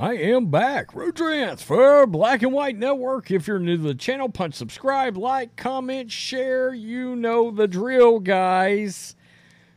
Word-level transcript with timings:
I 0.00 0.14
am 0.14 0.46
back. 0.46 0.94
Rodrance 0.94 1.60
for 1.60 2.06
Black 2.06 2.42
and 2.42 2.52
White 2.52 2.76
Network. 2.78 3.32
If 3.32 3.48
you're 3.48 3.58
new 3.58 3.76
to 3.76 3.82
the 3.82 3.94
channel, 3.96 4.28
punch 4.28 4.54
subscribe, 4.54 5.16
like, 5.16 5.56
comment, 5.56 6.12
share. 6.12 6.72
You 6.72 7.16
know 7.16 7.50
the 7.50 7.66
drill, 7.66 8.20
guys. 8.20 9.16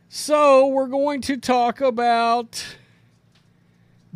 So, 0.08 0.68
we're 0.68 0.86
going 0.86 1.22
to 1.22 1.36
talk 1.38 1.80
about 1.80 2.76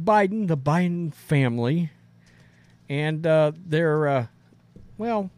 Biden, 0.01 0.47
the 0.47 0.57
Biden 0.57 1.13
family, 1.13 1.91
and 2.89 3.27
uh, 3.27 3.51
their, 3.57 4.07
uh, 4.07 4.27
well, 4.99 5.31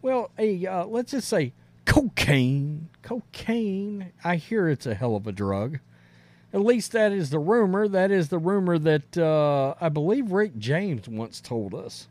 well, 0.00 0.30
a 0.38 0.66
uh, 0.66 0.86
let's 0.86 1.10
just 1.10 1.28
say 1.28 1.52
cocaine. 1.84 2.88
Cocaine. 3.02 4.12
I 4.24 4.36
hear 4.36 4.66
it's 4.66 4.86
a 4.86 4.94
hell 4.94 5.14
of 5.14 5.26
a 5.26 5.32
drug. 5.32 5.78
At 6.52 6.62
least 6.62 6.92
that 6.92 7.12
is 7.12 7.30
the 7.30 7.38
rumor. 7.38 7.86
That 7.86 8.10
is 8.10 8.28
the 8.28 8.38
rumor 8.38 8.78
that 8.78 9.16
uh, 9.16 9.74
I 9.80 9.88
believe 9.88 10.32
Rick 10.32 10.58
James 10.58 11.08
once 11.08 11.40
told 11.40 11.74
us 11.74 12.08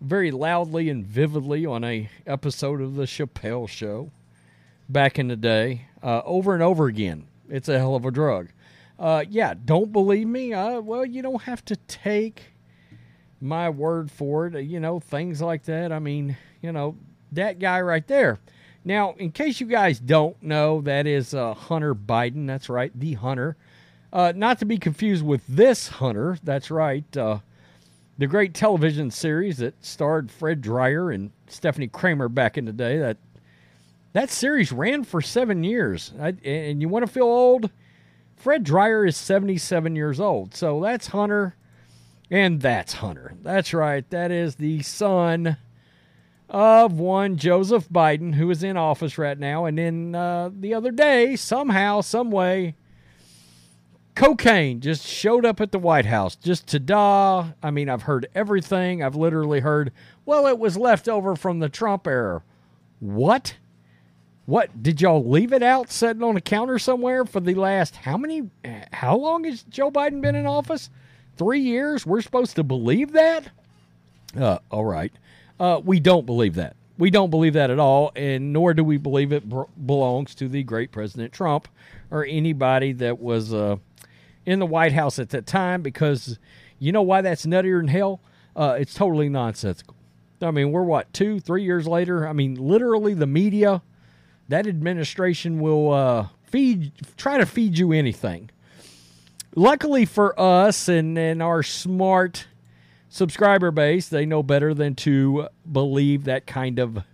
very 0.00 0.30
loudly 0.30 0.88
and 0.88 1.04
vividly 1.04 1.66
on 1.66 1.82
a 1.82 2.08
episode 2.26 2.80
of 2.80 2.94
the 2.94 3.04
Chappelle 3.04 3.68
Show 3.68 4.10
back 4.88 5.18
in 5.18 5.28
the 5.28 5.36
day, 5.36 5.86
uh, 6.02 6.22
over 6.24 6.54
and 6.54 6.62
over 6.62 6.86
again. 6.86 7.26
It's 7.48 7.68
a 7.68 7.78
hell 7.78 7.96
of 7.96 8.04
a 8.04 8.10
drug. 8.12 8.48
Uh, 8.98 9.24
yeah, 9.28 9.54
don't 9.64 9.92
believe 9.92 10.28
me? 10.28 10.52
Uh, 10.52 10.80
well, 10.80 11.04
you 11.04 11.20
don't 11.20 11.42
have 11.42 11.64
to 11.66 11.76
take 11.76 12.52
my 13.40 13.68
word 13.68 14.10
for 14.10 14.46
it. 14.46 14.62
You 14.62 14.78
know, 14.78 15.00
things 15.00 15.42
like 15.42 15.64
that. 15.64 15.90
I 15.90 15.98
mean, 15.98 16.36
you 16.62 16.70
know, 16.70 16.96
that 17.32 17.58
guy 17.58 17.80
right 17.80 18.06
there 18.06 18.38
now, 18.84 19.14
in 19.18 19.32
case 19.32 19.60
you 19.60 19.66
guys 19.66 20.00
don't 20.00 20.42
know, 20.42 20.80
that 20.82 21.06
is 21.06 21.34
uh, 21.34 21.54
Hunter 21.54 21.94
Biden. 21.94 22.46
That's 22.46 22.68
right, 22.68 22.92
the 22.98 23.14
Hunter. 23.14 23.56
Uh, 24.12 24.32
not 24.34 24.58
to 24.58 24.64
be 24.64 24.78
confused 24.78 25.24
with 25.24 25.42
this 25.46 25.88
Hunter. 25.88 26.38
That's 26.42 26.70
right. 26.70 27.16
Uh, 27.16 27.40
the 28.18 28.26
great 28.26 28.54
television 28.54 29.10
series 29.10 29.58
that 29.58 29.84
starred 29.84 30.30
Fred 30.30 30.60
Dryer 30.60 31.10
and 31.10 31.30
Stepfanie 31.48 31.92
Kramer 31.92 32.28
back 32.28 32.58
in 32.58 32.64
the 32.64 32.72
day. 32.72 32.98
That 32.98 33.18
that 34.12 34.30
series 34.30 34.72
ran 34.72 35.04
for 35.04 35.20
seven 35.20 35.62
years. 35.62 36.12
I, 36.20 36.34
and 36.44 36.80
you 36.80 36.88
want 36.88 37.06
to 37.06 37.12
feel 37.12 37.24
old? 37.24 37.70
Fred 38.36 38.64
Dryer 38.64 39.06
is 39.06 39.16
77 39.16 39.94
years 39.94 40.18
old. 40.18 40.54
So 40.54 40.80
that's 40.80 41.08
Hunter, 41.08 41.54
and 42.30 42.60
that's 42.60 42.94
Hunter. 42.94 43.34
That's 43.42 43.72
right. 43.74 44.08
That 44.10 44.30
is 44.30 44.56
the 44.56 44.82
son 44.82 45.58
of 46.50 46.98
one 46.98 47.36
Joseph 47.36 47.88
Biden, 47.88 48.34
who 48.34 48.50
is 48.50 48.62
in 48.62 48.76
office 48.76 49.16
right 49.16 49.38
now. 49.38 49.64
And 49.64 49.78
then 49.78 50.14
uh, 50.14 50.50
the 50.52 50.74
other 50.74 50.90
day, 50.90 51.36
somehow, 51.36 52.00
some 52.00 52.30
way, 52.30 52.74
cocaine 54.14 54.80
just 54.80 55.06
showed 55.06 55.46
up 55.46 55.60
at 55.60 55.72
the 55.72 55.78
White 55.78 56.06
House. 56.06 56.36
Just 56.36 56.66
ta 56.66 56.78
da. 56.78 57.48
I 57.62 57.70
mean, 57.70 57.88
I've 57.88 58.02
heard 58.02 58.26
everything. 58.34 59.02
I've 59.02 59.16
literally 59.16 59.60
heard, 59.60 59.92
well, 60.26 60.46
it 60.46 60.58
was 60.58 60.76
left 60.76 61.08
over 61.08 61.36
from 61.36 61.60
the 61.60 61.68
Trump 61.68 62.06
era. 62.06 62.42
What? 62.98 63.56
What? 64.46 64.82
Did 64.82 65.00
y'all 65.00 65.24
leave 65.24 65.52
it 65.52 65.62
out 65.62 65.90
sitting 65.90 66.22
on 66.22 66.36
a 66.36 66.40
counter 66.40 66.78
somewhere 66.78 67.24
for 67.24 67.40
the 67.40 67.54
last 67.54 67.96
how 67.96 68.16
many? 68.16 68.50
How 68.92 69.16
long 69.16 69.44
has 69.44 69.62
Joe 69.62 69.90
Biden 69.90 70.20
been 70.20 70.34
in 70.34 70.46
office? 70.46 70.90
Three 71.36 71.60
years? 71.60 72.04
We're 72.04 72.20
supposed 72.20 72.56
to 72.56 72.64
believe 72.64 73.12
that? 73.12 73.50
Uh, 74.36 74.58
all 74.70 74.84
right. 74.84 75.12
Uh, 75.60 75.78
we 75.84 76.00
don't 76.00 76.24
believe 76.24 76.54
that. 76.54 76.74
We 76.96 77.10
don't 77.10 77.30
believe 77.30 77.52
that 77.52 77.70
at 77.70 77.78
all, 77.78 78.12
and 78.16 78.52
nor 78.52 78.72
do 78.72 78.82
we 78.82 78.96
believe 78.96 79.30
it 79.30 79.44
belongs 79.86 80.34
to 80.36 80.48
the 80.48 80.62
great 80.62 80.90
President 80.90 81.32
Trump 81.32 81.68
or 82.10 82.24
anybody 82.24 82.92
that 82.94 83.20
was 83.20 83.52
uh, 83.52 83.76
in 84.46 84.58
the 84.58 84.66
White 84.66 84.92
House 84.92 85.18
at 85.18 85.28
that 85.30 85.46
time 85.46 85.82
because 85.82 86.38
you 86.78 86.92
know 86.92 87.02
why 87.02 87.20
that's 87.20 87.44
nuttier 87.44 87.78
than 87.78 87.88
hell? 87.88 88.20
Uh, 88.56 88.76
it's 88.78 88.94
totally 88.94 89.28
nonsensical. 89.28 89.94
I 90.42 90.50
mean, 90.50 90.72
we're 90.72 90.82
what, 90.82 91.12
two, 91.12 91.40
three 91.40 91.62
years 91.62 91.86
later? 91.86 92.26
I 92.26 92.32
mean, 92.32 92.54
literally, 92.54 93.12
the 93.12 93.26
media, 93.26 93.82
that 94.48 94.66
administration 94.66 95.60
will 95.60 95.92
uh, 95.92 96.28
feed, 96.44 96.92
try 97.18 97.36
to 97.36 97.44
feed 97.44 97.76
you 97.76 97.92
anything. 97.92 98.50
Luckily 99.54 100.06
for 100.06 100.38
us 100.40 100.88
and, 100.88 101.18
and 101.18 101.42
our 101.42 101.62
smart 101.62 102.46
subscriber 103.10 103.70
base, 103.70 104.08
they 104.08 104.24
know 104.24 104.42
better 104.42 104.72
than 104.72 104.94
to 104.94 105.48
believe 105.70 106.24
that 106.24 106.46
kind 106.46 106.78
of 106.78 107.04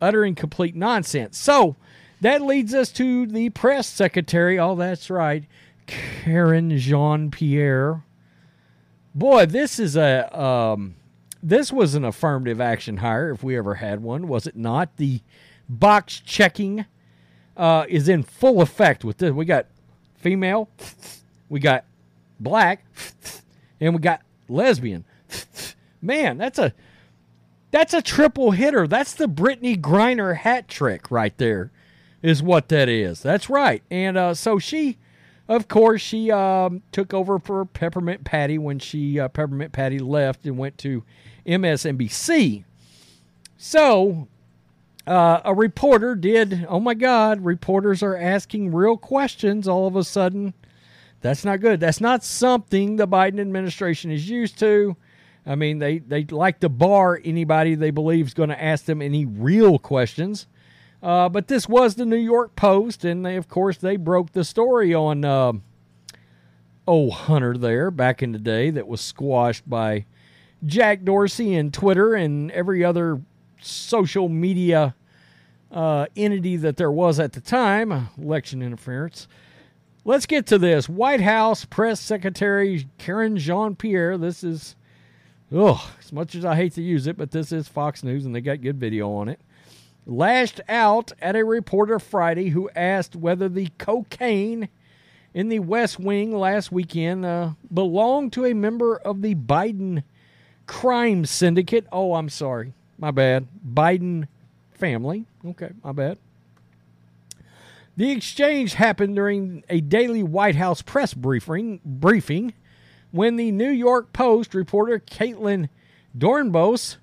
uttering 0.00 0.34
complete 0.34 0.74
nonsense. 0.74 1.36
So 1.36 1.76
that 2.22 2.40
leads 2.40 2.72
us 2.72 2.90
to 2.92 3.26
the 3.26 3.50
press 3.50 3.86
secretary. 3.86 4.58
Oh, 4.58 4.74
that's 4.74 5.10
right, 5.10 5.44
Karen 5.86 6.78
Jean 6.78 7.30
Pierre. 7.30 8.04
Boy, 9.14 9.44
this 9.44 9.78
is 9.78 9.96
a 9.96 10.40
um, 10.40 10.94
this 11.42 11.72
was 11.72 11.94
an 11.94 12.04
affirmative 12.04 12.60
action 12.60 12.98
hire 12.98 13.30
if 13.30 13.42
we 13.42 13.56
ever 13.56 13.74
had 13.74 14.02
one, 14.02 14.28
was 14.28 14.46
it 14.46 14.56
not? 14.56 14.96
The 14.96 15.20
box 15.68 16.20
checking 16.20 16.84
uh, 17.56 17.86
is 17.88 18.08
in 18.08 18.22
full 18.22 18.62
effect 18.62 19.04
with 19.04 19.18
this. 19.18 19.32
We 19.32 19.44
got 19.44 19.66
female, 20.16 20.68
we 21.48 21.58
got 21.58 21.84
black, 22.38 22.84
and 23.80 23.94
we 23.94 24.00
got 24.00 24.22
lesbian. 24.48 25.04
Man, 26.02 26.38
that's 26.38 26.58
a 26.58 26.72
that's 27.70 27.94
a 27.94 28.02
triple 28.02 28.50
hitter. 28.50 28.86
That's 28.86 29.14
the 29.14 29.26
Brittney 29.26 29.80
Griner 29.80 30.36
hat 30.36 30.68
trick 30.68 31.10
right 31.10 31.36
there, 31.38 31.70
is 32.22 32.42
what 32.42 32.68
that 32.68 32.88
is. 32.88 33.22
That's 33.22 33.48
right. 33.48 33.82
And 33.90 34.16
uh, 34.16 34.34
so 34.34 34.58
she, 34.58 34.98
of 35.48 35.68
course, 35.68 36.00
she 36.00 36.30
um, 36.32 36.82
took 36.90 37.14
over 37.14 37.38
for 37.38 37.64
Peppermint 37.64 38.24
Patty 38.24 38.58
when 38.58 38.78
she 38.78 39.20
uh, 39.20 39.28
Peppermint 39.28 39.72
Patty 39.72 39.98
left 39.98 40.46
and 40.46 40.58
went 40.58 40.78
to 40.78 41.04
MSNBC. 41.46 42.64
So 43.56 44.26
uh, 45.06 45.40
a 45.44 45.54
reporter 45.54 46.14
did. 46.14 46.66
Oh 46.68 46.80
my 46.80 46.94
God! 46.94 47.44
Reporters 47.44 48.02
are 48.02 48.16
asking 48.16 48.72
real 48.72 48.96
questions 48.96 49.68
all 49.68 49.86
of 49.86 49.96
a 49.96 50.04
sudden. 50.04 50.54
That's 51.20 51.44
not 51.44 51.60
good. 51.60 51.80
That's 51.80 52.00
not 52.00 52.24
something 52.24 52.96
the 52.96 53.06
Biden 53.06 53.40
administration 53.40 54.10
is 54.10 54.28
used 54.28 54.58
to. 54.60 54.96
I 55.50 55.56
mean, 55.56 55.80
they, 55.80 55.98
they 55.98 56.22
like 56.26 56.60
to 56.60 56.68
bar 56.68 57.20
anybody 57.24 57.74
they 57.74 57.90
believe 57.90 58.28
is 58.28 58.34
going 58.34 58.50
to 58.50 58.62
ask 58.62 58.84
them 58.84 59.02
any 59.02 59.24
real 59.24 59.80
questions. 59.80 60.46
Uh, 61.02 61.28
but 61.28 61.48
this 61.48 61.68
was 61.68 61.96
the 61.96 62.06
New 62.06 62.14
York 62.14 62.54
Post, 62.54 63.04
and 63.04 63.26
they, 63.26 63.34
of 63.34 63.48
course, 63.48 63.76
they 63.76 63.96
broke 63.96 64.30
the 64.30 64.44
story 64.44 64.94
on 64.94 65.24
uh, 65.24 65.54
old 66.86 67.12
Hunter 67.14 67.56
there 67.56 67.90
back 67.90 68.22
in 68.22 68.30
the 68.30 68.38
day 68.38 68.70
that 68.70 68.86
was 68.86 69.00
squashed 69.00 69.68
by 69.68 70.06
Jack 70.64 71.02
Dorsey 71.02 71.56
and 71.56 71.74
Twitter 71.74 72.14
and 72.14 72.52
every 72.52 72.84
other 72.84 73.20
social 73.60 74.28
media 74.28 74.94
uh, 75.72 76.06
entity 76.14 76.58
that 76.58 76.76
there 76.76 76.92
was 76.92 77.18
at 77.18 77.32
the 77.32 77.40
time, 77.40 78.08
election 78.16 78.62
interference. 78.62 79.26
Let's 80.04 80.26
get 80.26 80.46
to 80.46 80.58
this. 80.58 80.88
White 80.88 81.22
House 81.22 81.64
Press 81.64 81.98
Secretary 81.98 82.86
Karen 82.98 83.36
Jean 83.36 83.74
Pierre. 83.74 84.16
This 84.16 84.44
is 84.44 84.76
Oh, 85.52 85.92
as 85.98 86.12
much 86.12 86.36
as 86.36 86.44
I 86.44 86.54
hate 86.54 86.74
to 86.74 86.82
use 86.82 87.08
it, 87.08 87.16
but 87.16 87.32
this 87.32 87.50
is 87.50 87.66
Fox 87.66 88.04
News 88.04 88.24
and 88.24 88.34
they 88.34 88.40
got 88.40 88.60
good 88.60 88.78
video 88.78 89.12
on 89.12 89.28
it. 89.28 89.40
Lashed 90.06 90.60
out 90.68 91.12
at 91.20 91.34
a 91.34 91.44
reporter 91.44 91.98
Friday 91.98 92.50
who 92.50 92.70
asked 92.76 93.16
whether 93.16 93.48
the 93.48 93.68
cocaine 93.76 94.68
in 95.34 95.48
the 95.48 95.58
West 95.58 95.98
Wing 95.98 96.36
last 96.36 96.70
weekend 96.70 97.24
uh, 97.24 97.50
belonged 97.72 98.32
to 98.34 98.46
a 98.46 98.54
member 98.54 98.96
of 98.96 99.22
the 99.22 99.34
Biden 99.34 100.04
crime 100.66 101.24
syndicate. 101.26 101.86
Oh, 101.90 102.14
I'm 102.14 102.28
sorry. 102.28 102.72
My 102.96 103.10
bad. 103.10 103.48
Biden 103.68 104.28
family. 104.70 105.26
Okay, 105.44 105.70
my 105.82 105.92
bad. 105.92 106.18
The 107.96 108.12
exchange 108.12 108.74
happened 108.74 109.16
during 109.16 109.64
a 109.68 109.80
daily 109.80 110.22
White 110.22 110.56
House 110.56 110.80
press 110.80 111.12
briefing, 111.12 111.80
briefing 111.84 112.54
when 113.10 113.36
the 113.36 113.50
New 113.50 113.70
York 113.70 114.12
Post 114.12 114.54
reporter 114.54 114.98
Caitlin 114.98 115.68
Doornbos 116.16 116.96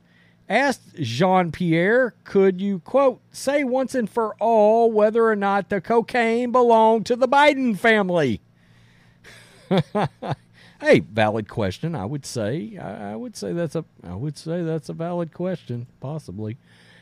asked 0.50 0.96
Jean 0.96 1.52
Pierre, 1.52 2.16
could 2.24 2.62
you, 2.62 2.80
quote, 2.80 3.22
say 3.32 3.64
once 3.64 3.94
and 3.94 4.10
for 4.10 4.36
all 4.40 4.92
whether 4.92 5.26
or 5.26 5.36
not 5.36 5.70
the 5.70 5.82
cocaine 5.82 6.52
belonged 6.52 7.06
to 7.06 7.16
the 7.16 7.28
Biden 7.28 7.78
family? 7.78 8.42
hey, 10.82 11.00
valid 11.00 11.50
question. 11.50 11.96
I 11.96 12.06
would 12.06 12.26
say. 12.26 12.78
I, 12.78 13.12
I, 13.12 13.16
would 13.16 13.36
say 13.36 13.54
that's 13.54 13.76
a. 13.76 13.84
I 14.04 14.16
would 14.16 14.38
say 14.38 14.62
that's 14.64 14.90
a 14.90 14.94
valid 14.94 15.34
question, 15.34 15.88
possibly. 16.00 16.58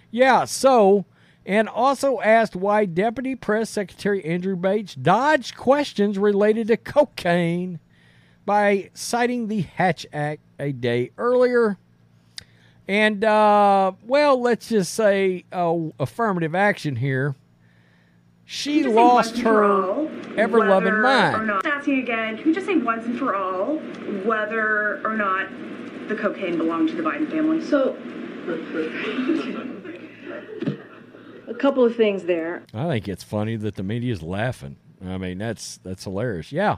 Yeah. 0.10 0.46
So, 0.46 1.06
and 1.46 1.70
also 1.70 2.20
asked 2.22 2.56
why 2.56 2.86
Deputy 2.86 3.36
Press 3.36 3.70
Secretary 3.70 4.26
Andrew 4.26 4.56
Bates 4.56 4.96
dodged 4.96 5.56
questions 5.56 6.18
related 6.18 6.68
to 6.68 6.78
cocaine 6.78 7.80
by 8.46 8.90
citing 8.94 9.48
the 9.48 9.62
Hatch 9.62 10.06
Act 10.14 10.42
a 10.60 10.72
day 10.72 11.12
earlier. 11.18 11.78
And 12.88 13.24
uh, 13.24 13.94
well, 14.06 14.40
let's 14.40 14.70
just 14.70 14.94
say 14.94 15.46
uh, 15.52 15.76
affirmative 16.00 16.54
action 16.54 16.98
here 16.98 17.36
she 18.46 18.84
lost 18.84 19.40
her 19.40 20.08
ever 20.38 20.60
loving 20.60 21.02
mind. 21.02 21.48
Not, 21.48 21.66
asking 21.66 22.00
again, 22.00 22.38
can 22.38 22.46
we 22.46 22.54
just 22.54 22.68
say 22.68 22.78
once 22.78 23.06
and 23.06 23.18
for 23.18 23.36
all 23.36 23.78
whether 24.24 25.02
or 25.04 25.16
not 25.16 25.50
the 26.08 26.16
cocaine 26.16 26.58
belonged 26.58 26.90
to 26.90 26.96
the 26.96 27.02
Biden 27.02 27.30
family? 27.30 27.60
So, 27.62 27.98
a 31.48 31.54
couple 31.56 31.84
of 31.84 31.96
things 31.96 32.26
there. 32.26 32.64
I 32.74 32.88
think 32.88 33.08
it's 33.08 33.24
funny 33.24 33.56
that 33.56 33.76
the 33.76 33.84
media 33.84 34.14
is 34.14 34.22
laughing. 34.22 34.78
I 35.04 35.18
mean, 35.18 35.40
that's 35.40 35.78
that's 35.78 36.04
hilarious. 36.04 36.52
Yeah, 36.52 36.78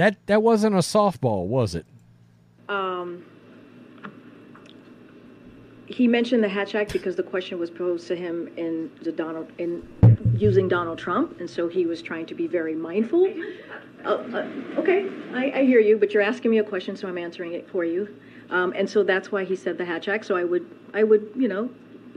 that 0.00 0.16
that 0.26 0.42
wasn't 0.42 0.74
a 0.74 0.78
softball, 0.78 1.46
was 1.46 1.74
it? 1.74 1.84
Um, 2.70 3.22
he 5.86 6.08
mentioned 6.08 6.42
the 6.42 6.48
Hatch 6.48 6.74
Act 6.74 6.90
because 6.92 7.16
the 7.16 7.22
question 7.22 7.58
was 7.58 7.70
posed 7.70 8.08
to 8.08 8.16
him 8.16 8.48
in 8.56 8.90
the 9.02 9.12
Donald 9.12 9.52
in 9.58 9.86
using 10.34 10.68
Donald 10.68 10.98
Trump, 10.98 11.38
and 11.38 11.50
so 11.50 11.68
he 11.68 11.84
was 11.84 12.00
trying 12.00 12.24
to 12.26 12.34
be 12.34 12.46
very 12.46 12.74
mindful. 12.74 13.30
Uh, 14.04 14.08
uh, 14.08 14.48
okay, 14.78 15.06
I, 15.34 15.52
I, 15.56 15.64
hear 15.64 15.80
you, 15.80 15.98
but 15.98 16.14
you're 16.14 16.22
asking 16.22 16.50
me 16.50 16.58
a 16.58 16.64
question, 16.64 16.96
so 16.96 17.06
I'm 17.06 17.18
answering 17.18 17.52
it 17.52 17.68
for 17.68 17.84
you. 17.84 18.08
Um, 18.48 18.72
and 18.74 18.88
so 18.88 19.02
that's 19.02 19.30
why 19.30 19.44
he 19.44 19.54
said 19.54 19.76
the 19.76 19.84
Hatch 19.84 20.08
Act. 20.08 20.24
So 20.24 20.34
I 20.34 20.44
would, 20.44 20.64
I 20.94 21.02
would, 21.02 21.30
you 21.36 21.48
know, 21.48 21.68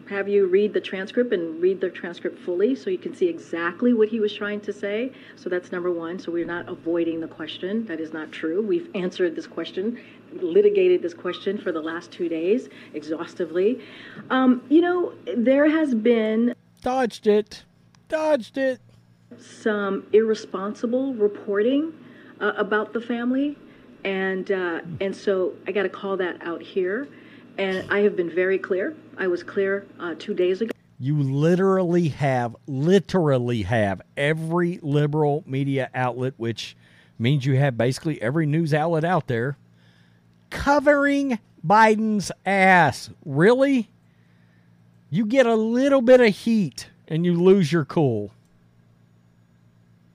have 0.09 0.27
you 0.27 0.47
read 0.47 0.73
the 0.73 0.81
transcript 0.81 1.31
and 1.33 1.61
read 1.61 1.79
the 1.79 1.89
transcript 1.89 2.37
fully 2.39 2.75
so 2.75 2.89
you 2.89 2.97
can 2.97 3.15
see 3.15 3.27
exactly 3.27 3.93
what 3.93 4.09
he 4.09 4.19
was 4.19 4.33
trying 4.33 4.59
to 4.61 4.73
say. 4.73 5.11
So 5.35 5.49
that's 5.49 5.71
number 5.71 5.91
one. 5.91 6.19
So 6.19 6.31
we're 6.31 6.45
not 6.45 6.67
avoiding 6.67 7.21
the 7.21 7.27
question. 7.27 7.85
That 7.85 7.99
is 7.99 8.11
not 8.11 8.31
true. 8.31 8.61
We've 8.61 8.89
answered 8.95 9.35
this 9.35 9.47
question, 9.47 9.99
litigated 10.33 11.01
this 11.01 11.13
question 11.13 11.57
for 11.57 11.71
the 11.71 11.81
last 11.81 12.11
two 12.11 12.27
days 12.27 12.69
exhaustively. 12.93 13.81
Um, 14.29 14.61
you 14.69 14.81
know, 14.81 15.13
there 15.37 15.69
has 15.69 15.95
been. 15.95 16.53
Dodged 16.81 17.27
it. 17.27 17.63
Dodged 18.09 18.57
it. 18.57 18.81
Some 19.37 20.05
irresponsible 20.11 21.13
reporting 21.13 21.93
uh, 22.41 22.51
about 22.57 22.93
the 22.93 23.01
family. 23.01 23.57
And, 24.03 24.51
uh, 24.51 24.81
and 24.99 25.15
so 25.15 25.53
I 25.65 25.71
got 25.71 25.83
to 25.83 25.89
call 25.89 26.17
that 26.17 26.45
out 26.45 26.61
here. 26.61 27.07
And 27.57 27.91
I 27.91 27.99
have 27.99 28.15
been 28.15 28.29
very 28.29 28.57
clear. 28.57 28.95
I 29.17 29.27
was 29.27 29.43
clear 29.43 29.85
uh, 29.99 30.15
two 30.17 30.33
days 30.33 30.61
ago. 30.61 30.71
You 30.99 31.21
literally 31.21 32.07
have, 32.09 32.55
literally 32.65 33.63
have 33.63 34.01
every 34.15 34.79
liberal 34.81 35.43
media 35.45 35.89
outlet, 35.93 36.33
which 36.37 36.75
means 37.19 37.45
you 37.45 37.57
have 37.57 37.77
basically 37.77 38.21
every 38.21 38.45
news 38.45 38.73
outlet 38.73 39.03
out 39.03 39.27
there, 39.27 39.57
covering 40.49 41.39
Biden's 41.65 42.31
ass. 42.45 43.09
Really? 43.25 43.89
You 45.09 45.25
get 45.25 45.45
a 45.45 45.55
little 45.55 46.01
bit 46.01 46.21
of 46.21 46.35
heat 46.35 46.89
and 47.07 47.25
you 47.25 47.33
lose 47.33 47.71
your 47.71 47.85
cool. 47.85 48.31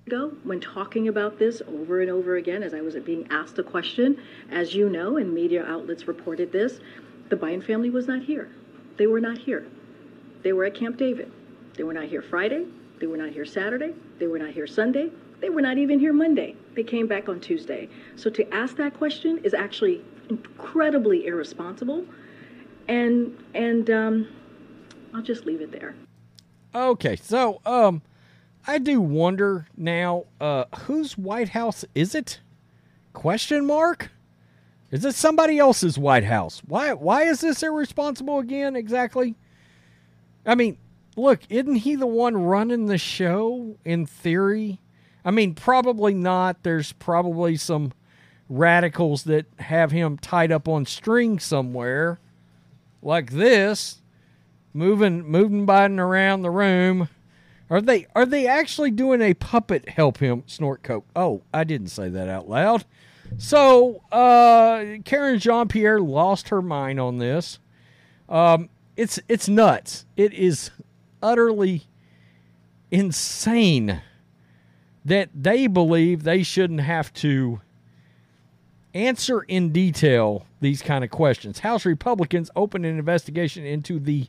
Go 0.09 0.31
when 0.43 0.59
talking 0.59 1.09
about 1.09 1.39
this 1.39 1.61
over 1.69 2.01
and 2.01 2.11
over 2.11 2.37
again, 2.37 2.63
as 2.63 2.73
I 2.73 2.81
was 2.81 2.95
being 2.97 3.27
asked 3.31 3.59
a 3.59 3.63
question, 3.63 4.19
as 4.51 4.75
you 4.75 4.89
know, 4.89 5.19
and 5.19 5.33
media 5.35 5.65
outlets 5.67 6.09
reported 6.09 6.51
this, 6.51 6.81
the 7.31 7.37
Biden 7.37 7.65
family 7.65 7.91
was 7.91 8.07
not 8.07 8.23
here. 8.23 8.51
They 8.97 9.07
were 9.07 9.21
not 9.21 9.39
here. 9.39 9.67
They 10.43 10.53
were 10.53 10.65
at 10.65 10.75
Camp 10.75 10.97
David. 10.97 11.31
They 11.77 11.85
were 11.85 11.93
not 11.93 12.05
here 12.05 12.23
Friday. 12.23 12.67
They 13.01 13.07
were 13.07 13.17
not 13.17 13.31
here 13.31 13.45
Saturday. 13.45 13.95
They 14.19 14.27
were 14.27 14.39
not 14.39 14.51
here 14.51 14.67
Sunday. 14.67 15.11
They 15.41 15.51
were 15.51 15.63
not 15.63 15.79
even 15.79 16.01
here 16.01 16.13
Monday. 16.13 16.57
They 16.75 16.83
came 16.83 17.07
back 17.07 17.29
on 17.29 17.41
Tuesday. 17.41 17.89
So 18.17 18.29
to 18.31 18.55
ask 18.55 18.77
that 18.77 18.95
question 18.95 19.39
is 19.45 19.55
actually 19.55 20.03
incredibly 20.29 21.27
irresponsible. 21.27 22.05
And 22.89 23.37
and 23.55 23.91
um, 23.91 24.29
I'll 25.15 25.23
just 25.23 25.47
leave 25.47 25.61
it 25.61 25.71
there. 25.71 25.95
Okay, 26.75 27.17
so 27.17 27.61
um, 27.65 28.03
I 28.67 28.79
do 28.79 29.01
wonder 29.01 29.67
now, 29.77 30.25
uh, 30.41 30.65
whose 30.81 31.17
White 31.17 31.51
House 31.51 31.85
is 31.95 32.15
it? 32.15 32.41
Question 33.13 33.67
mark. 33.67 34.11
Is 34.91 35.03
this 35.03 35.17
somebody 35.17 35.59
else's 35.59 35.99
White 35.99 36.25
House? 36.25 36.63
Why 36.67 36.95
why 36.95 37.25
is 37.25 37.41
this 37.41 37.63
irresponsible 37.63 38.39
again 38.39 38.75
exactly? 38.75 39.35
I 40.47 40.55
mean, 40.55 40.79
look, 41.17 41.41
isn't 41.51 41.77
he 41.77 41.95
the 41.95 42.07
one 42.07 42.37
running 42.37 42.87
the 42.87 42.99
show 42.99 43.77
in 43.85 44.07
theory? 44.07 44.81
I 45.25 45.31
mean, 45.31 45.55
probably 45.55 46.15
not. 46.15 46.63
There's 46.63 46.93
probably 46.93 47.57
some 47.57 47.93
radicals 48.49 49.25
that 49.25 49.47
have 49.59 49.91
him 49.91 50.17
tied 50.17 50.51
up 50.51 50.67
on 50.69 50.87
string 50.87 51.39
somewhere 51.39 52.19
like 53.03 53.33
this, 53.33 54.01
moving 54.73 55.23
moving 55.23 55.67
Biden 55.67 55.99
around 55.99 56.43
the 56.43 56.51
room. 56.51 57.11
Are 57.69 57.83
they 57.83 58.07
are 58.15 58.25
they 58.25 58.47
actually 58.47 58.91
doing 58.91 59.21
a 59.21 59.35
puppet 59.35 59.91
help 59.91 60.19
him 60.19 60.45
snort 60.47 60.83
coke? 60.83 61.07
Oh, 61.15 61.43
I 61.53 61.65
didn't 61.65 61.89
say 61.89 62.09
that 62.09 62.29
out 62.29 62.49
loud. 62.49 62.87
So 63.39 64.03
uh, 64.11 64.99
Karine 65.05 65.39
Jean 65.39 65.69
Pierre 65.69 66.01
lost 66.01 66.49
her 66.49 66.61
mind 66.61 67.01
on 67.01 67.19
this. 67.19 67.61
Um, 68.29 68.69
it's 68.97 69.21
it's 69.29 69.49
nuts. 69.49 70.05
It 70.17 70.35
is 70.35 70.71
utterly 71.23 71.85
insane 72.91 74.03
that 75.05 75.31
they 75.35 75.69
believe 75.69 76.25
they 76.25 76.43
shouldn't 76.43 76.81
have 76.81 77.13
to 77.15 77.61
answer 78.93 79.43
in 79.43 79.71
detail 79.73 80.45
these 80.61 80.83
kind 80.83 81.05
of 81.05 81.11
questions. 81.11 81.61
House 81.61 81.87
Republicans 81.87 82.51
opened 82.57 82.85
an 82.85 82.99
investigation 82.99 83.65
into 83.65 84.01
the 84.01 84.27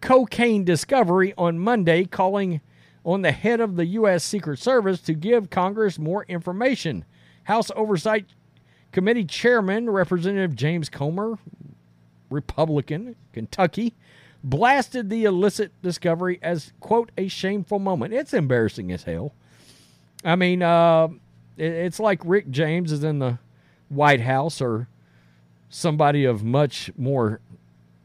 cocaine 0.00 0.64
discovery 0.64 1.34
on 1.36 1.58
Monday, 1.58 2.06
calling 2.06 2.62
on 3.04 3.22
the 3.22 3.32
head 3.32 3.60
of 3.60 3.76
the 3.76 3.86
U.S. 3.86 4.24
Secret 4.24 4.58
Service 4.58 5.00
to 5.02 5.14
give 5.14 5.50
Congress 5.50 5.98
more 5.98 6.24
information. 6.24 7.04
House 7.44 7.70
Oversight 7.74 8.26
Committee 8.92 9.24
Chairman 9.24 9.88
Representative 9.88 10.54
James 10.54 10.88
Comer, 10.88 11.38
Republican, 12.28 13.16
Kentucky, 13.32 13.94
blasted 14.42 15.10
the 15.10 15.24
illicit 15.24 15.72
discovery 15.82 16.38
as, 16.42 16.72
quote, 16.80 17.10
a 17.16 17.28
shameful 17.28 17.78
moment. 17.78 18.14
It's 18.14 18.34
embarrassing 18.34 18.90
as 18.92 19.04
hell. 19.04 19.32
I 20.24 20.36
mean, 20.36 20.62
uh, 20.62 21.08
it's 21.56 22.00
like 22.00 22.20
Rick 22.24 22.50
James 22.50 22.92
is 22.92 23.04
in 23.04 23.18
the 23.18 23.38
White 23.88 24.20
House 24.20 24.60
or 24.60 24.88
somebody 25.68 26.24
of 26.24 26.42
much 26.42 26.90
more 26.96 27.40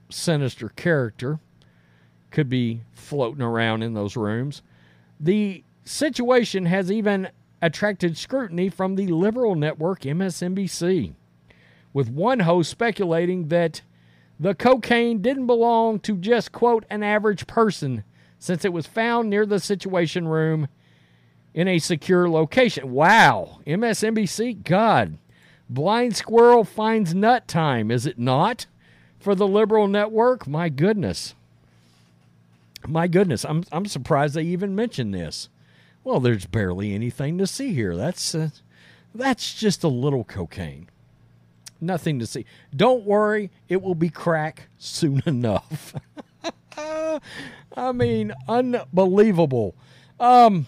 sinister 0.10 0.70
character 0.70 1.40
could 2.32 2.50
be 2.50 2.82
floating 2.94 3.42
around 3.42 3.82
in 3.82 3.94
those 3.94 4.16
rooms. 4.16 4.62
The 5.20 5.64
situation 5.84 6.66
has 6.66 6.92
even 6.92 7.30
attracted 7.62 8.18
scrutiny 8.18 8.70
from 8.70 8.96
the 8.96 9.08
liberal 9.08 9.56
network 9.56 10.02
MSNBC, 10.02 11.14
with 11.94 12.10
one 12.10 12.42
host 12.42 12.70
speculating 12.70 13.48
that 13.48 13.82
the 14.40 14.54
cocaine 14.54 15.22
didn't 15.22 15.48
belong 15.48 16.00
to 16.02 16.18
just, 16.18 16.52
quote, 16.52 16.86
an 16.90 17.04
average 17.04 17.48
person, 17.48 18.04
since 18.38 18.66
it 18.66 18.74
was 18.74 18.86
found 18.86 19.30
near 19.30 19.46
the 19.46 19.60
Situation 19.60 20.28
Room 20.28 20.68
in 21.54 21.68
a 21.68 21.80
secure 21.80 22.30
location. 22.30 22.92
Wow, 22.92 23.62
MSNBC, 23.66 24.64
God, 24.64 25.18
blind 25.70 26.16
squirrel 26.16 26.66
finds 26.66 27.16
nut 27.16 27.48
time, 27.48 27.90
is 27.90 28.06
it 28.06 28.20
not? 28.20 28.68
For 29.20 29.34
the 29.34 29.48
liberal 29.48 29.88
network? 29.88 30.46
My 30.46 30.70
goodness. 30.70 31.34
My 32.88 33.08
goodness, 33.08 33.44
I'm, 33.46 33.64
I'm 33.72 33.88
surprised 33.88 34.36
they 34.36 34.44
even 34.44 34.76
mentioned 34.76 35.14
this. 35.14 35.50
Well, 36.06 36.20
there's 36.20 36.46
barely 36.46 36.94
anything 36.94 37.40
to 37.40 37.48
see 37.48 37.74
here. 37.74 37.98
That's 37.98 38.36
uh, 38.36 38.50
that's 39.14 39.56
just 39.56 39.84
a 39.84 39.88
little 39.88 40.24
cocaine. 40.24 40.88
Nothing 41.82 42.20
to 42.20 42.28
see. 42.28 42.46
Don't 42.74 43.06
worry, 43.06 43.50
it 43.68 43.82
will 43.82 43.96
be 43.96 44.10
crack 44.10 44.70
soon 44.78 45.24
enough. 45.26 45.96
I 46.78 47.92
mean, 47.92 48.34
unbelievable. 48.48 49.76
Um, 50.20 50.68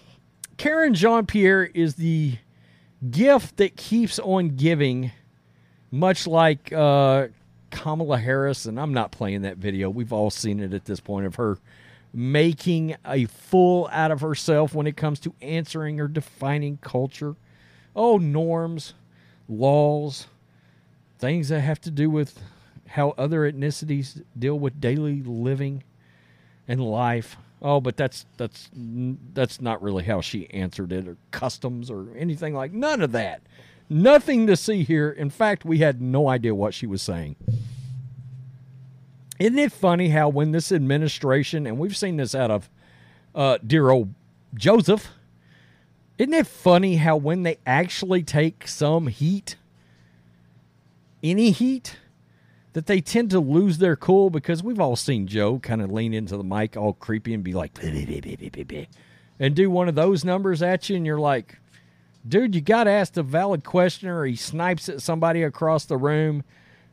Karine 0.57 0.95
Jean 0.95 1.27
Pierre 1.27 1.65
is 1.65 1.95
the 1.95 2.37
gift 3.11 3.57
that 3.57 3.75
keeps 3.75 4.17
on 4.17 4.55
giving, 4.55 5.11
much 5.91 6.25
like 6.25 6.73
uh, 6.73 7.27
Kamala 7.69 8.17
Harris, 8.17 8.65
and 8.65 8.79
I'm 8.79 8.93
not 8.93 9.11
playing 9.11 9.43
that 9.43 9.57
video. 9.57 9.89
We've 9.89 10.11
all 10.13 10.31
seen 10.31 10.59
it 10.59 10.73
at 10.73 10.85
this 10.85 10.99
point 10.99 11.27
of 11.27 11.35
her 11.35 11.59
making 12.13 12.95
a 13.05 13.25
fool 13.25 13.89
out 13.91 14.11
of 14.11 14.21
herself 14.21 14.73
when 14.73 14.87
it 14.87 14.97
comes 14.97 15.19
to 15.21 15.33
answering 15.41 15.99
or 15.99 16.07
defining 16.07 16.77
culture. 16.77 17.35
Oh, 17.95 18.17
norms, 18.17 18.93
laws, 19.47 20.27
things 21.19 21.49
that 21.49 21.61
have 21.61 21.81
to 21.81 21.91
do 21.91 22.09
with 22.09 22.39
how 22.87 23.13
other 23.17 23.51
ethnicities 23.51 24.21
deal 24.37 24.57
with 24.57 24.79
daily 24.79 25.21
living 25.21 25.83
and 26.67 26.81
life. 26.81 27.37
Oh, 27.61 27.81
but 27.81 27.97
that's 27.97 28.25
that's 28.37 28.69
that's 29.33 29.59
not 29.59 29.81
really 29.81 30.03
how 30.03 30.21
she 30.21 30.49
answered 30.51 30.91
it 30.91 31.07
or 31.07 31.17
customs 31.31 31.89
or 31.89 32.07
anything 32.15 32.53
like 32.53 32.71
none 32.71 33.01
of 33.01 33.11
that. 33.13 33.41
Nothing 33.89 34.47
to 34.47 34.55
see 34.55 34.83
here. 34.83 35.09
In 35.09 35.29
fact, 35.29 35.65
we 35.65 35.79
had 35.79 36.01
no 36.01 36.27
idea 36.27 36.53
what 36.53 36.73
she 36.73 36.85
was 36.85 37.01
saying. 37.01 37.35
Isn't 39.39 39.59
it 39.59 39.71
funny 39.71 40.09
how 40.09 40.29
when 40.29 40.51
this 40.51 40.71
administration, 40.71 41.67
and 41.67 41.77
we've 41.77 41.95
seen 41.95 42.17
this 42.17 42.33
out 42.33 42.49
of 42.49 42.69
uh, 43.35 43.59
dear 43.65 43.89
old 43.89 44.13
Joseph, 44.55 45.09
isn't 46.17 46.33
it 46.33 46.47
funny 46.47 46.95
how 46.95 47.15
when 47.17 47.43
they 47.43 47.59
actually 47.65 48.23
take 48.23 48.67
some 48.67 49.07
heat, 49.07 49.55
any 51.21 51.51
heat, 51.51 51.97
that 52.73 52.87
they 52.87 53.01
tend 53.01 53.29
to 53.29 53.39
lose 53.39 53.77
their 53.77 53.95
cool? 53.95 54.31
Because 54.31 54.63
we've 54.63 54.79
all 54.79 54.95
seen 54.95 55.27
Joe 55.27 55.59
kind 55.59 55.83
of 55.83 55.91
lean 55.91 56.15
into 56.15 56.35
the 56.35 56.43
mic 56.43 56.75
all 56.75 56.93
creepy 56.93 57.35
and 57.35 57.43
be 57.43 57.53
like, 57.53 57.77
and 59.39 59.55
do 59.55 59.69
one 59.69 59.87
of 59.87 59.93
those 59.93 60.25
numbers 60.25 60.63
at 60.63 60.89
you, 60.89 60.95
and 60.95 61.05
you're 61.05 61.19
like, 61.19 61.59
dude, 62.27 62.55
you 62.55 62.61
got 62.61 62.85
to 62.85 62.91
ask 62.91 63.15
a 63.17 63.23
valid 63.23 63.63
question, 63.63 64.09
or 64.09 64.25
he 64.25 64.35
snipes 64.35 64.89
at 64.89 65.03
somebody 65.03 65.43
across 65.43 65.85
the 65.85 65.97
room 65.97 66.43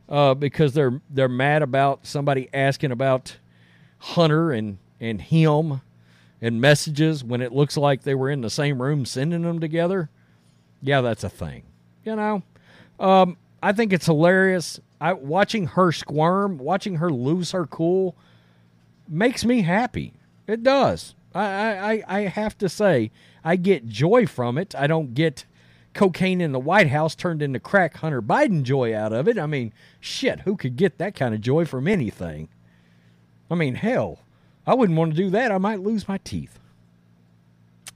uh, 0.09 0.35
because 0.35 0.75
they're 0.75 1.01
they're 1.11 1.29
mad 1.29 1.63
about 1.63 2.07
somebody 2.07 2.49
asking 2.53 2.93
about 2.93 3.37
Hunter 3.99 4.53
and 4.53 4.79
and 5.01 5.21
him 5.21 5.81
and 6.41 6.61
messages 6.61 7.25
when 7.25 7.41
it 7.41 7.53
looks 7.53 7.77
like 7.77 8.03
they 8.03 8.15
were 8.15 8.31
in 8.31 8.41
the 8.43 8.51
same 8.51 8.81
room 8.81 9.05
sending 9.05 9.43
them 9.43 9.61
together. 9.61 10.11
Yeah, 10.83 11.01
that's 11.01 11.25
a 11.25 11.29
thing. 11.31 11.63
You 12.05 12.17
know, 12.17 12.43
um, 13.01 13.39
I 13.63 13.73
think 13.73 13.93
it's 13.93 14.07
hilarious. 14.07 14.79
I 15.01 15.15
watching 15.15 15.67
her 15.69 15.91
squirm, 15.93 16.59
watching 16.59 16.97
her 16.97 17.11
lose 17.11 17.53
her 17.53 17.67
cool, 17.67 18.15
makes 19.09 19.45
me 19.45 19.63
happy. 19.63 20.13
It 20.47 20.63
does. 20.63 21.15
I 21.35 22.03
I, 22.07 22.19
I 22.19 22.21
have 22.23 22.59
to 22.59 22.69
say, 22.69 23.11
I 23.43 23.57
get 23.57 23.89
joy 23.89 24.27
from 24.27 24.59
it. 24.59 24.75
I 24.75 24.87
don't 24.87 25.15
get 25.15 25.47
cocaine 25.95 26.41
in 26.41 26.53
the 26.53 26.61
White 26.61 26.89
House 26.89 27.15
turned 27.15 27.41
into 27.41 27.61
crack 27.61 27.97
Hunter 27.97 28.21
Biden 28.21 28.63
joy 28.63 28.95
out 28.95 29.13
of 29.13 29.29
it. 29.29 29.39
I 29.39 29.47
mean, 29.47 29.73
shit, 30.01 30.41
who 30.41 30.57
could 30.57 30.77
get 30.77 30.99
that 30.99 31.15
kind 31.15 31.35
of 31.35 31.41
joy 31.41 31.65
from 31.65 31.89
anything? 31.89 32.49
I 33.51 33.55
mean, 33.55 33.77
hell, 33.77 34.21
I 34.67 34.75
wouldn't 34.75 34.99
want 34.99 35.13
to 35.13 35.17
do 35.17 35.31
that. 35.31 35.53
I 35.53 35.59
might 35.59 35.81
lose 35.81 36.09
my 36.09 36.19
teeth. 36.19 36.59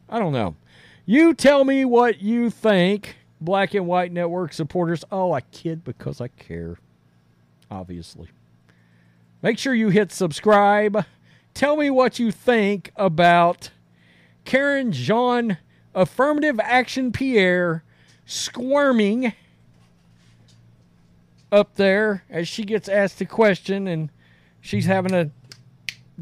I 0.08 0.18
don't 0.18 0.32
know. 0.32 0.56
You 1.04 1.34
tell 1.34 1.64
me 1.64 1.84
what 1.84 2.22
you 2.22 2.50
think, 2.50 3.16
Black 3.40 3.74
and 3.74 3.86
White 3.86 4.12
Network 4.12 4.52
supporters. 4.52 5.04
Oh, 5.10 5.32
I 5.32 5.40
kid 5.40 5.84
because 5.84 6.20
I 6.20 6.28
care, 6.28 6.78
obviously. 7.70 8.28
Make 9.42 9.58
sure 9.58 9.74
you 9.74 9.88
hit 9.88 10.12
subscribe. 10.12 11.04
Tell 11.54 11.76
me 11.76 11.90
what 11.90 12.18
you 12.18 12.30
think 12.30 12.92
about 12.96 13.70
Karen 14.44 14.92
Jean 14.92 15.58
Affirmative 15.94 16.60
Action 16.60 17.10
Pierre 17.12 17.84
squirming 18.28 19.32
up 21.50 21.74
there 21.76 22.24
as 22.28 22.46
she 22.46 22.62
gets 22.62 22.86
asked 22.86 23.18
a 23.22 23.24
question 23.24 23.88
and 23.88 24.10
she's 24.60 24.84
having 24.84 25.12
to 25.12 25.30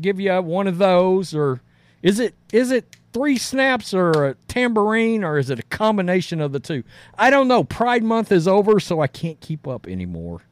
give 0.01 0.21
you 0.21 0.33
one 0.41 0.69
of 0.69 0.79
those 0.79 1.35
or 1.35 1.61
is 2.03 2.21
it 2.21 2.35
is 2.53 2.71
it 2.71 2.97
three 3.13 3.37
snaps 3.37 3.93
or 3.93 4.25
a 4.25 4.35
tambourine 4.47 5.25
or 5.25 5.37
is 5.37 5.51
it 5.51 5.59
a 5.59 5.65
combination 5.65 6.41
of 6.41 6.53
the 6.53 6.61
two? 6.61 6.85
I 7.19 7.29
don't 7.29 7.49
know. 7.49 7.65
Pride 7.65 8.05
month 8.05 8.31
is 8.31 8.47
over 8.47 8.79
so 8.79 9.01
i 9.01 9.09
can't 9.09 9.41
keep 9.41 9.67
up 9.67 9.89
anymore. 9.89 10.43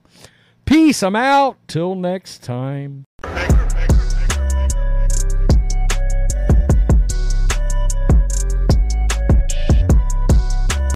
Peace. 0.64 1.04
I'm 1.04 1.14
out. 1.14 1.56
Till 1.68 1.94
next 1.94 2.42
time 2.42 3.04